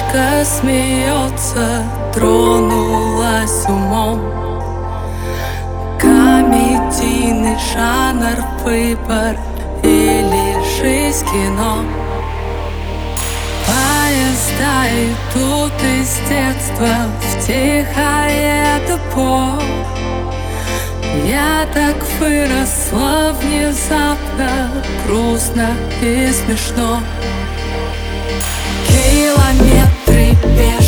девочка 0.00 0.44
смеется, 0.44 1.84
тронулась 2.14 3.66
умом. 3.68 4.20
Комедийный 5.98 7.56
жанр 7.72 8.44
выбор 8.64 9.36
или 9.82 10.80
жизнь 10.80 11.24
кино. 11.26 11.84
Поезда 13.66 14.88
идут 14.88 15.72
из 15.82 16.18
детства 16.28 17.08
в 17.20 17.46
тихое 17.46 18.80
депо. 18.86 19.54
Я 21.26 21.66
так 21.74 21.96
выросла 22.18 23.34
внезапно, 23.40 24.70
грустно 25.06 25.68
и 26.02 26.30
смешно. 26.32 27.00
Километры 28.88 29.89
Yeah. 30.42 30.79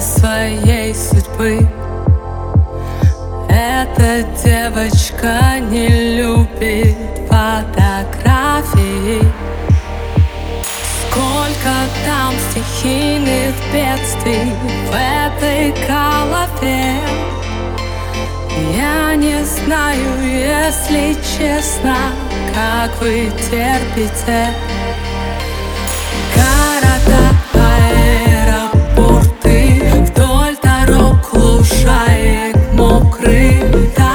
Своей 0.00 0.94
судьбы. 0.94 1.68
Эта 3.48 4.24
девочка 4.44 5.58
не 5.70 5.88
любит 6.16 6.96
фотографии. 7.28 9.20
Сколько 11.08 11.72
там 12.04 12.32
стихийных 12.50 13.54
бедствий 13.72 14.52
в 14.88 14.92
этой 14.92 15.72
голове? 15.86 16.98
Я 18.76 19.14
не 19.14 19.44
знаю, 19.44 20.20
если 20.22 21.14
честно, 21.36 21.96
как 22.54 22.90
вы 23.00 23.30
терпите. 23.50 24.52
Города, 26.34 27.22
аэропорты 27.54 29.33
Вдоль 33.23 34.12